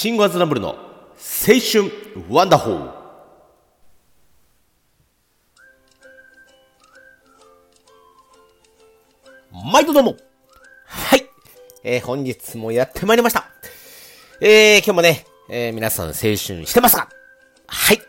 [0.00, 0.76] シンゴアズナブルの青
[1.60, 1.92] 春
[2.30, 2.90] ワンダホー。
[9.70, 10.16] 毎度どうも。
[10.86, 11.26] はい、
[11.84, 13.50] えー、本日もやってまいりました。
[14.40, 17.10] えー、今日もね、えー、皆さん青春してますか
[17.66, 18.00] はい。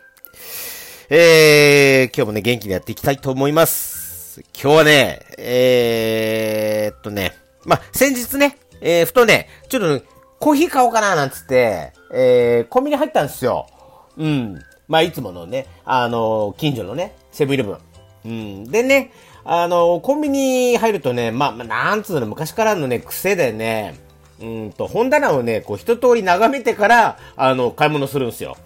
[1.10, 4.40] えー、今日もね、元気にやっていきたいと思います。
[4.58, 7.36] 今日はね、えーっとね、
[7.66, 10.11] まあ、先日ね、えー、ふとね、ちょっと、ね、
[10.42, 13.68] コーヒー買おうかななんつって、えー、コンビニ入ったんですよ。
[14.16, 14.60] うん。
[14.88, 17.78] まあ、いつものね、あの、近所のね、セブンイレブン。
[18.24, 18.64] うん。
[18.64, 19.12] でね、
[19.44, 24.00] あの、コンビニ入るとね、まあ、まあ、なんつうの、昔からのね、癖でね、
[24.40, 28.56] うんと、本棚をね、こう、一通り眺めてから、あの、買い物するんですよ。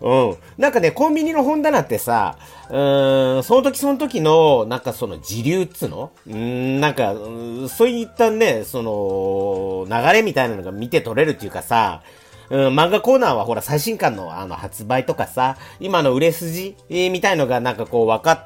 [0.00, 0.36] うん。
[0.58, 6.12] なんかね、コンビニの本棚ってさ、うーん、その時その時の、なんかその時流っつの？
[6.28, 7.14] うん、なんか、
[7.68, 12.02] そういったね、その、流れみたいなのが見て取れるっていうかさ、
[12.50, 18.44] うん、漫画コーナーはほら最新刊のあの発売とかさ、今の売れ筋、えーみたいのがなんかこう分かっ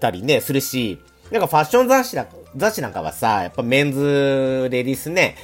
[0.00, 0.98] たりね、するし、
[1.30, 2.26] なんかファッション雑誌だ
[2.56, 5.36] 雑誌なんかはさ、やっぱメンズレディースね、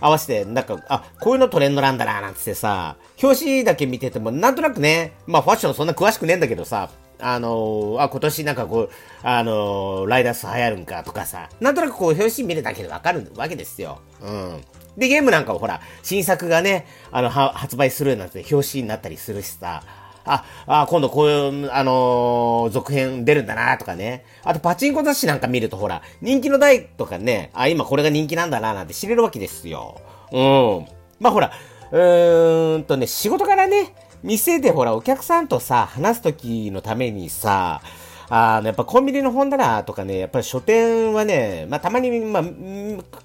[0.00, 8.90] 合わせて、なんか、あ、こういうのトレンドなんだな、なんつってさ、表紙だけ見てても、なんとなくね、まあファッションそんな詳しくねえんだけどさ、あのーあ、今年なんかこう、
[9.22, 14.00] あのーライダース流行るんかとかさ、なんとなくこう表紙見るだけでわかるわけですよ。
[14.22, 14.64] うん。
[14.96, 19.82] で、ゲームなんかもほら、新作がね、あの、発売するなんて表紙になったりするしさ、
[20.28, 24.24] あ、あ、今度こういう、あのー続編出るんだなとかね。
[24.44, 30.00] あとパチンコ雑誌なんか見るとほら、人気の台とかね、あ、今これが人気なんだななんて知れるわけですよ。
[30.32, 30.86] うん。
[31.18, 31.52] まあほら、
[31.90, 37.80] うーんとね、仕事からね、店でほら、お客さんとさ、話すときのためにさ、
[38.28, 42.42] あの、やっぱコンビニの本棚とかね、やっぱり書店はね、まあたまに、まあ、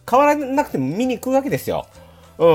[0.09, 1.85] 変わらなくても見に行くわけですよ。
[2.37, 2.47] うん。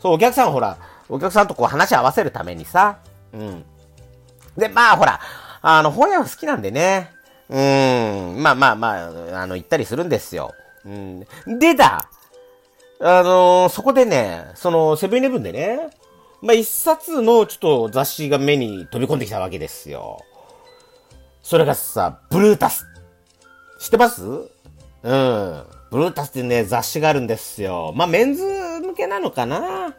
[0.00, 2.98] そう、お客さんほら、お客さんとこう話合わせるためにさ、
[3.32, 3.64] うん。
[4.58, 5.20] で、まあほら、
[5.62, 7.12] あの、本屋は好きなんでね。
[7.48, 8.42] うん。
[8.42, 9.04] まあまあま
[9.34, 10.52] あ、あの、行ったりするんですよ。
[10.84, 11.20] うん。
[11.58, 12.10] でだ
[13.00, 15.90] あのーそこでね、その、セブンイレブンでね、
[16.42, 20.18] まあ一冊のちょっと雑誌が目に飛び込んできたわけですよ。
[21.42, 22.86] それがさ、ブルータス。
[23.78, 24.22] 知ってます？
[24.24, 24.48] うん。
[25.90, 27.92] ブルータスってね、雑誌があるんですよ。
[27.96, 28.42] まあメンズ
[28.80, 29.94] 向けなのかな？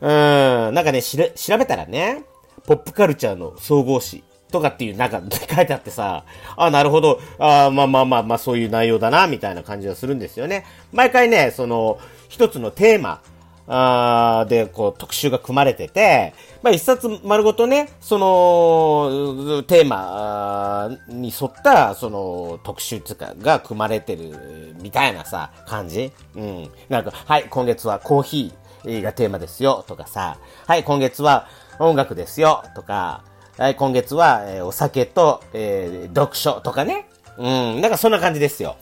[0.00, 0.74] うん。
[0.74, 2.24] なんかね、しら調べたらね、
[2.66, 5.20] ポップカルチャーの総合誌とかっていうなんか
[5.54, 6.24] 書いてあってさ、
[6.56, 10.64] あ、なるほど、あまあまあまあまあそういう内容だな、みたいな感じがするんですよね。
[10.92, 13.22] 毎回ね、その、一つのテーマ、
[13.68, 26.70] あーで、こう、特集が組まれてて、まあ、一冊丸ごとね、その、テーマに沿った、その、特集つか、が組まれてる、みたいなさ、感じうん。
[26.88, 31.46] なんか、はい、今月はコーヒーがテーマですよ、とかさ、はい、今月は
[31.78, 33.22] 音楽ですよ、とか、
[33.58, 37.08] はい、今月は、えーお酒と、えー読書とかね。
[37.38, 38.76] うん、なんかそんな感じですよ。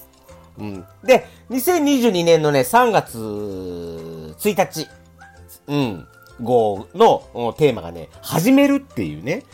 [0.59, 0.85] うん。
[1.05, 4.89] で、2022年のね、3月1日、
[5.67, 6.09] うん、
[6.41, 9.45] 号のテーマがね、始めるっていうね、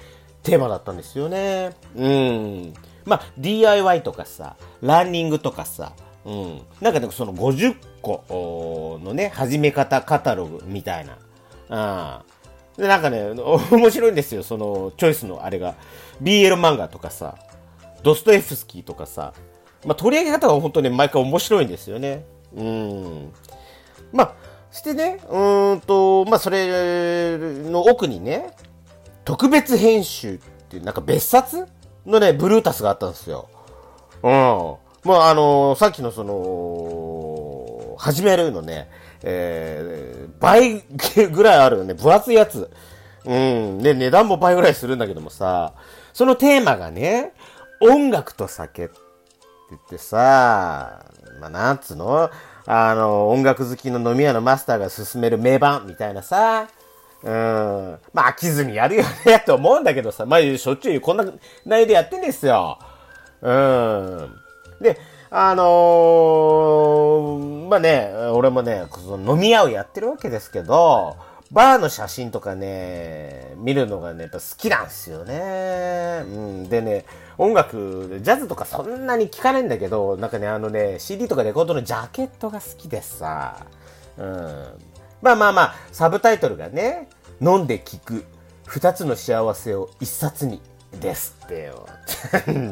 [0.42, 1.72] テーマだったんですよね。
[1.94, 2.74] うん。
[3.04, 5.92] まあ、DIY とかさ、ランニングとかさ、
[6.24, 6.60] うん。
[6.80, 11.18] なんかね、その50個のね、始め方カタログみたいな。
[11.68, 12.35] うん。
[12.76, 13.30] で、なんかね、
[13.70, 15.74] 面白いんですよ、その、チョイスのあれが。
[16.22, 17.36] BL 漫画とかさ、
[18.02, 19.32] ドストエフスキーとかさ、
[19.84, 22.24] まあ、取り上げ方が本当に毎回面白いんですよね。
[22.54, 23.32] うん。
[24.12, 24.32] まあ、
[24.70, 28.50] してね、うんと、まあ、それの奥にね、
[29.24, 30.38] 特別編集っ
[30.68, 31.66] ていう、なんか別冊
[32.04, 33.48] のね、ブルータスがあったんですよ。
[34.22, 34.76] うん。
[35.04, 38.88] まあ、あのさっきのその、始めるのね、
[39.22, 40.82] えー、倍
[41.30, 42.70] ぐらいあるよね、分厚いやつ。
[43.24, 43.78] うん。
[43.78, 45.74] で、値段も倍ぐらいするんだけどもさ、
[46.12, 47.32] そのテーマがね、
[47.80, 48.94] 音楽と酒って
[49.70, 51.04] 言ってさ、
[51.40, 52.30] まあ、なんつうの？
[52.66, 56.68] あの、音楽好きの飲み屋のマスターが勧める名盤みたいなさ、
[57.22, 57.98] うん。
[58.12, 61.24] まあ、飽きずにやるよね、と思うんだけどさ、まあ、しょっちゅうこんな
[61.64, 62.78] 内容でやってんですよ。
[63.42, 64.36] うん。
[64.80, 64.98] で、
[65.38, 71.18] あのーまあね、俺もね、その飲み屋をやってるわけですけど、
[71.50, 76.22] バーの写真とかね、見るのがね、やっぱ好きなんですよね。
[76.24, 76.28] う
[76.64, 76.68] ん。
[76.70, 77.04] でね、
[77.36, 83.58] 音楽、ジャズとかそんなに聴かないんだけど、なんかね、あのね、CD とかレコードのジャケットが好きでさ、
[84.16, 84.24] うん。
[85.20, 87.10] まあまあまあ、サブタイトルがね、
[87.42, 88.24] 飲んで聴く、
[88.64, 90.62] 二つの幸せを一冊に。
[91.00, 91.86] ですってよ。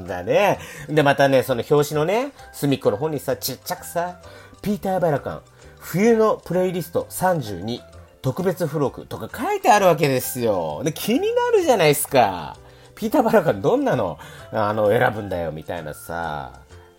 [0.06, 0.59] だね。
[0.88, 4.21] で、またね、その表紙のね、隅っこの方にさ、ちっちゃくさ、
[4.62, 5.43] ピーター・バラカン、
[5.79, 7.81] 冬のプレイリスト32、
[8.23, 10.82] 特別付録とか書いてあるわけですよ。
[10.85, 12.56] で、気になるじゃないですか。
[12.94, 14.19] ピーター・バラカンどんなの、
[14.53, 16.53] あの、選ぶんだよ、みたいなさ。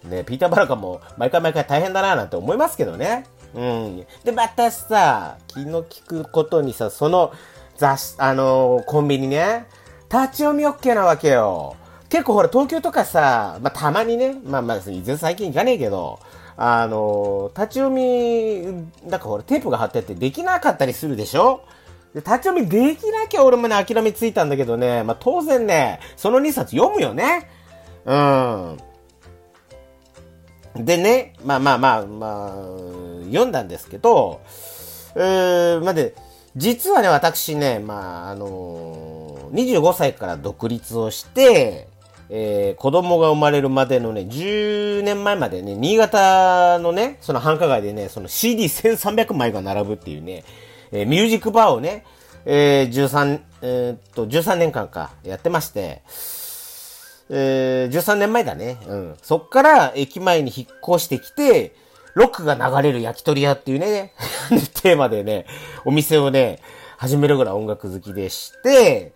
[0.04, 3.26] ね、ピーター・バラカンも毎回毎回大変だな、なんて思いますけどね。
[3.56, 4.06] うん。
[4.24, 7.34] で、またさ、気の利くことにさ、その
[7.78, 9.66] 雑誌、あのー、コンビニね、
[10.24, 11.76] 立ち読み OK なわけよ。
[12.10, 16.20] 結構ほら、東京とかさ、まあ、たまにね、まあまあ、全然最近行かねえけど、
[16.56, 18.62] あの、立ち読み、
[19.10, 21.62] なんかほら、テープが貼っててできなかったりするでしょ？
[22.14, 27.50] で、立ち読みできなきゃ俺もね、諦めついたんだけどね、まあ、当然ね、その2冊読むよね。
[28.06, 28.78] うん。
[30.86, 32.50] でね、まあまあまあ、まあ、
[33.26, 34.40] 読んだんですけど、
[35.16, 36.16] えー、まで、
[36.56, 41.88] 実はね、私ね、まあ、あのー、25歳から独立をして、
[42.30, 50.44] えー、子供が生まれるまでのね、10年前までね、新潟のね、その繁華街でね、その CD1300 枚が並ぶっていうね、
[50.92, 52.06] えー、ミュージックバーをね、
[52.46, 56.04] えー、13、えー、っと、13年間か、やってまして、
[57.30, 58.78] えー、13年前だね。
[58.88, 59.16] うん。
[59.22, 61.76] そっから駅前に引っ越してきて、
[62.16, 64.14] ロックが流れる焼き鳥屋っていうね、
[64.82, 65.46] テーマでね、
[65.84, 66.60] お店をね、
[66.98, 69.14] 始めるぐらい音楽好きでして、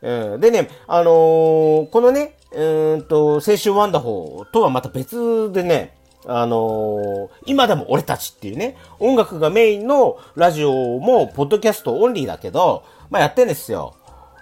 [0.00, 13.94] うん、でね、あのー、このね、うんと、青春ワンダホーとはまた別でね、あのー、今でも俺たちっていうね、音楽がメインのラジオも、ポッドキャストオンリーだけど、まあやってんですよ。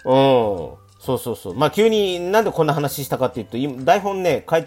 [0.04, 0.12] うん。
[1.00, 1.54] そうそうそう。
[1.54, 4.66] まあ急になんでこんな話したかっていうと、今、台本ね、書書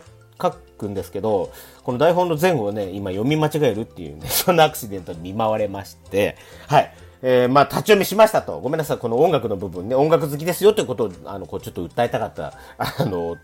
[0.78, 1.52] くんですけど、
[1.84, 6.38] この台本の前後をね、今読み間違えるっていうね、 そんなアクシデントに見舞われまして、
[6.68, 6.94] はい。
[7.24, 8.60] えー、まあ、立ち読みしましたと。
[8.60, 13.36] ごめんなさい、この音楽の部分ね、音楽好きですよということを、あの、こう、ちょっと訴えたかった、あの、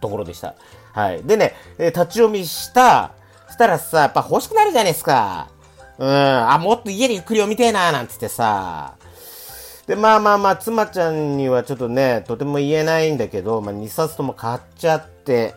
[0.00, 0.54] ところでした。
[0.92, 1.22] はい。
[1.22, 3.12] でね、えー、立ち読みした、
[3.48, 5.48] したらさ、やっぱ欲しくなるじゃないですか。
[5.98, 8.94] うん、あ、もっと家でゆっくり読みてえな、なんつってさ。
[9.86, 15.54] で、まあまあまあ、妻ちゃんにはちょっとね、とても言えないんだけど、まあ、2冊とも買っちゃって、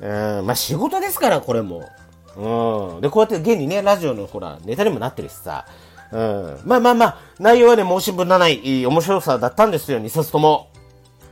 [0.00, 1.88] うん、まあ仕事ですから、これも。
[2.36, 3.00] うん。
[3.00, 5.66] で、こうやって現にね、ラジオのほら、ネタにもなってるしさ。
[6.12, 6.58] うん。
[6.64, 10.68] まあまあまあ、内容はね、申し分のない面白さだったんですよ、2冊とも。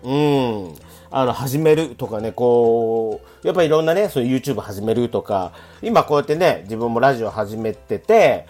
[0.03, 0.75] うん。
[1.11, 8.47] あの、始めるとかね、こう、やっぱいろんなね、そういう YouTube 始めるとか、今こうやってね、自分もラジオ始めてて、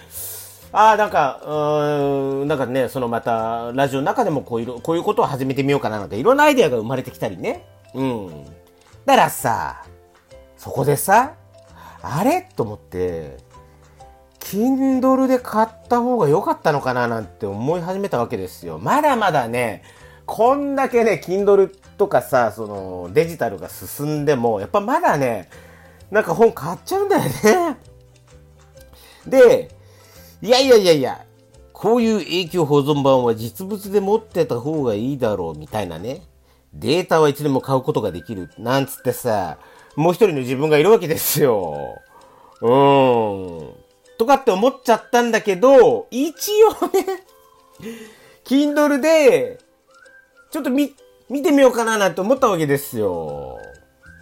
[0.72, 7.64] ああ、なんか、うーん、なんかね、そのまた、ラジオの中でもこういう、こういうことを始めてみようかななんて、いろんなアイデアが生まれてきたりね。
[7.94, 8.44] うん。
[9.04, 9.84] だからさ、
[10.56, 11.34] そこでさ、
[12.02, 12.48] あれ？
[12.56, 13.36] と思って、
[14.40, 18.78] Kindle で買った方が良かったのかななんて思い始めたわけですよ。
[18.78, 19.82] まだまだね、
[20.24, 25.48] こんだけね、Kindle とかさ、そのデジタルが進んでも、やっぱまだね、
[26.10, 27.76] なんか本買っちゃうんだよね。
[29.26, 29.70] で、
[30.40, 31.24] いやいやいやいや、
[31.72, 36.22] こういう永久保存版は実物で持ってた方がいいだろうみたいなね。
[36.72, 38.50] データはいつでも買うことができる。
[38.58, 39.58] なんつってさ、
[39.96, 42.00] もう一人の自分がいるわけですよ。
[42.60, 43.74] うーん。
[44.18, 47.24] とかって思っちゃったんだけど、一応ね、
[48.44, 49.58] Kindle で、
[50.50, 50.94] ちょっと見、
[51.28, 53.58] 見てみようかななんて思ったわけですよ。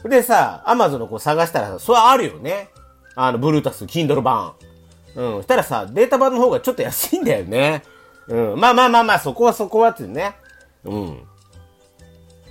[0.05, 2.71] でさ、Amazon のこう探したらさ、それあるよね。
[3.15, 4.55] あの、ブルータス、Kindle 版。
[5.15, 5.43] うん。
[5.43, 7.83] したらさ、データ版の方がちょっと安いんだよね。
[8.29, 8.61] うん。
[8.61, 10.35] まあまあまあまあ、そこはそこはってね。
[10.85, 10.97] う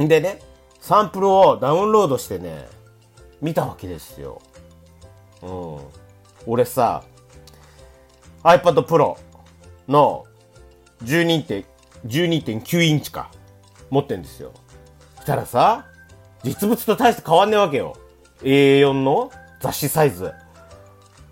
[0.04, 0.08] ん。
[0.08, 0.42] でね、
[0.80, 2.68] サンプルをダウンロードしてね、
[3.44, 4.42] 見たわけですよ。
[5.42, 5.80] うん。
[6.48, 7.04] 俺さ、
[8.42, 9.18] iPad Pro
[9.88, 10.24] の
[11.04, 13.30] 12.9インチか、
[13.90, 14.54] 持ってんですよ。
[15.20, 15.88] したらさ、
[16.44, 17.98] 実物と大して変わんねえわけよ。
[18.42, 20.32] A4 の雑誌サイズ。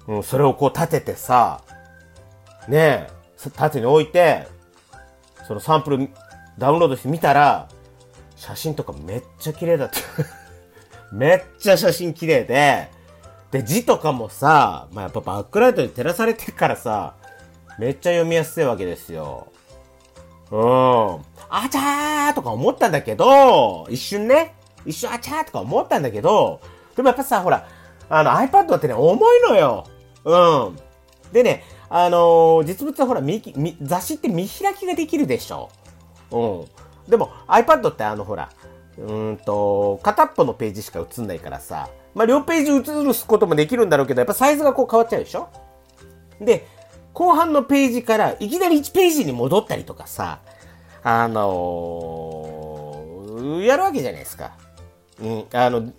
[0.08, 1.62] うん、それをこう立ててさ、
[2.68, 3.10] ねえ、
[3.56, 4.48] 縦に置いて、
[5.48, 6.10] そのサンプル
[6.58, 7.70] ダウンロードしてみたら、
[8.36, 10.41] 写真とかめっちゃ綺麗だった。
[11.12, 12.90] めっちゃ写真綺麗で、
[13.52, 17.16] で、字とかもさ、まあ、やっぱバックライトに照らされてるからさ、
[17.78, 19.48] めっちゃ読みやすいわけですよ。
[20.52, 20.60] うん。
[21.50, 26.62] あちゃーとか思ったんだけど、一瞬ね、一瞬あちゃーとか思ったんだけど、
[26.96, 27.68] でもやっぱさ、ほら、
[28.10, 29.86] あの iPad ってね、重いのよ。
[30.24, 30.36] う
[30.72, 30.80] ん。
[31.34, 33.22] でね、あのー、実物はほら、
[33.82, 35.70] 雑誌って見開きができるでしょ。
[36.32, 36.66] う
[37.08, 37.10] ん。
[37.10, 38.50] でも iPad ってあのほら、
[39.08, 45.50] うんと、片っぽのページしか映んないからさ、まあ、両ページ映すこともできるんだろうけど、やっぱサイズがこう変わっちゃうでしょ？
[46.40, 46.68] で、
[47.14, 50.40] 後半のページからいきなり1ページに戻ったりとかさ、
[51.04, 54.52] あのー、やるわけじゃないですか。
[55.22, 55.92] うん、あの、デ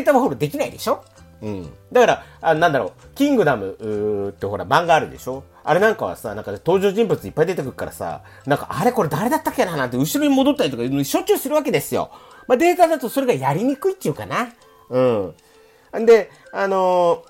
[0.00, 1.04] ータはほらできないでしょ？
[1.40, 1.72] うん。
[1.92, 5.44] だから、あなんだろう、キングダムってほら漫画あるでしょ？
[5.64, 12.10] あれなんかはさ、なんか登場人物いっぱい出てくるからさ、なんかあれこれ誰だったっけななんて後ろに戻ったりとかしょっちゅうするわけですよ。
[12.46, 14.48] まあデータだとそれがやりにくいっていうかな。
[14.88, 16.06] うん。
[16.06, 17.22] で、あの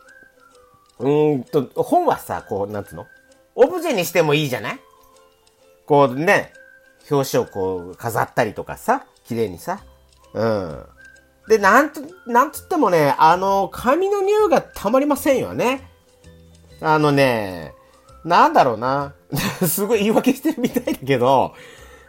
[0.98, 3.06] ー、うんと、本はさ、こう、なんつうの？
[3.54, 4.80] オブジェにしてもいいじゃない？
[5.86, 6.52] こうね、
[7.10, 9.80] 表紙をこう飾ったりとかさ、綺麗にさ。
[10.34, 10.84] うん。
[11.48, 15.90] で、なんと、なんつってもね、あの、髪の匂いがたまりませんよね。
[16.80, 17.74] あのね、
[18.24, 19.14] なんだろうな。
[19.66, 21.54] すごい言い訳してるみたいだけど、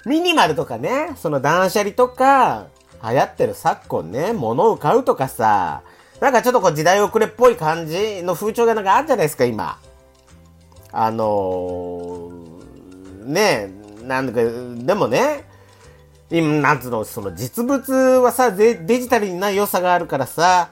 [0.05, 2.67] ミニマルとかね、その断捨離とか、
[3.01, 5.84] 流行ってる昨今ね、物を買うとかさ、
[6.19, 9.79] なんかちょっとこう時代遅れっぽい感じの風潮がなんかあるじゃないですか、今。
[10.91, 13.72] あのー、ね
[14.03, 14.41] なんだか、
[14.84, 15.46] でもね、
[16.31, 20.69] 今、なんつうの、その実物はさデ、デジタルにない良さがあるからさ、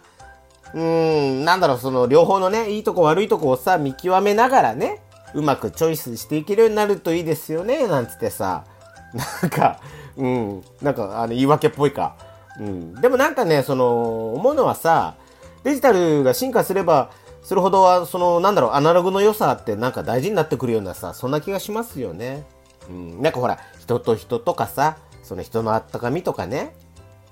[0.74, 5.02] うん、なんだろう、その両方のね、いいとこ悪いとこをさ、見極めながらね、
[5.34, 8.66] うまくチョイスしていけるようになるといいですよね、なんつってさ、
[9.42, 9.80] なんか、
[10.16, 12.16] うん、なんか、あの、言い訳っぽいか。
[12.60, 12.96] うん。
[12.96, 15.16] でもなんかね、その、思うのはさ、
[15.64, 17.10] デジタルが進化すれば、
[17.44, 22.46] するほどは、その、なんだろう、アナログの良さってなんか大事になってくるようなさ、そんな気がしますよね。
[22.90, 23.22] うん。
[23.22, 24.98] なんかほら、人と人とかさ、
[25.28, 26.74] その人のあったかみとかね、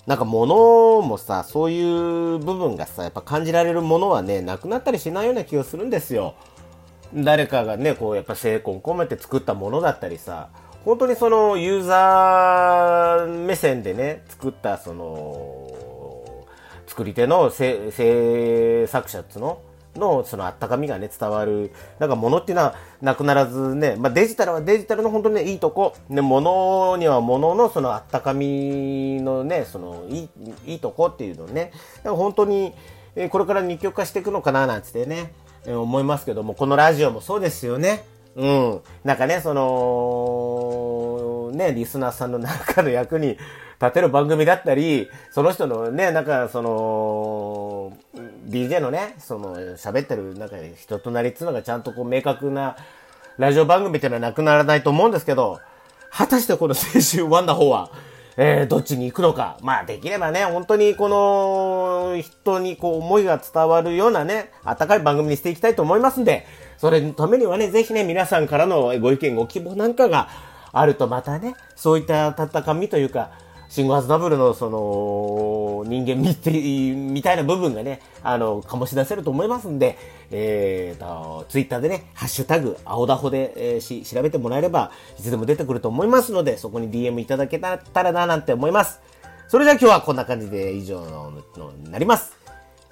[0.05, 6.35] なんか物もさ、そういう部分がさ、やっぱ感じられるものはね、なくなったりしないような気がするんですよ。
[7.13, 10.49] 誰かがね、こうやっぱ精魂込めて作ったものだったりさ、
[10.83, 16.45] 本当にそのユーザー目線でね、作ったその、
[16.85, 19.61] 作り手の制作者っつの、
[19.95, 30.29] のそのあったかみがね、伝わる、なんか物っていうのはなくならずね、まあデジタルはデジタルの本当にね、いいとこ、ね、物には物のそのあったかみのね、そのいい、
[30.65, 31.71] いいとこっていうのね、
[32.03, 32.73] 本当に、
[33.29, 35.33] これから二極化していくのかななんてね、
[35.65, 38.03] 思いますけども、このラジオもそうですよね。
[38.35, 38.81] うん。
[39.03, 43.37] なんかね、その、ね、リスナーさんの中の役に
[43.79, 47.93] 立てる番組だったり、その人のね、なんかその、
[48.45, 52.77] DJ のね、その、喋ってる、なんか人となりっていうのがちゃんとこう明確な
[53.37, 55.59] ラジオ番組っていうのはなくならないと思うんですけど、
[56.11, 57.91] 果たしてこの青春ワンダホーは、
[58.37, 59.57] えー、どっちに行くのか。
[59.61, 66.45] まあ、できればね、本当にこの人にこう思いが伝わるようなね、温かい番組にしていきたいと思いますんで、
[66.77, 70.29] それのためにはね、ぜひね、皆さんからのご意見、ご希望なんかが
[70.71, 73.31] あるとまたね、そういった戦みというか、
[73.69, 79.97] シングハズダブルのその人間味ってみたいな部分がね、あの、醸し出せると思いますんで、
[80.31, 89.01] えーと、ツイッターでね、ハッシュタグ、青ダホで、えー、し、調べてもらえれば、いつでも出てくると思いますので、そこに DM いただけたらななんて思います。
[89.47, 92.37] それじゃあ今日はこんな感じで以上の、のになります。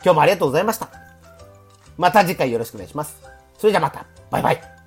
[0.03, 0.89] 今日もありがとうございました。
[1.97, 3.21] また次回よろしくお願いします。
[3.57, 4.05] それじゃあまた。
[4.29, 4.82] バイバイ。